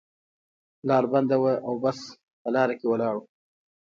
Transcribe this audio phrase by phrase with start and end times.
[0.87, 1.99] لاره بنده وه او بس
[2.41, 3.21] په لار کې ولاړ و.